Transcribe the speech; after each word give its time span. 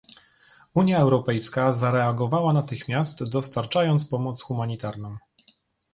Unia 0.75 0.99
Europejska 0.99 1.73
zareagowała 1.73 2.53
natychmiast 2.53 3.23
dostarczając 3.29 4.05
pomoc 4.09 4.41
humanitarną 4.41 5.17